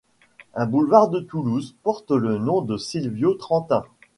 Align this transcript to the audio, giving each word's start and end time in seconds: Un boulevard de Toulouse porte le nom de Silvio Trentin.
Un 0.55 0.65
boulevard 0.65 1.09
de 1.09 1.19
Toulouse 1.19 1.75
porte 1.83 2.09
le 2.09 2.39
nom 2.39 2.63
de 2.63 2.75
Silvio 2.75 3.35
Trentin. 3.35 3.83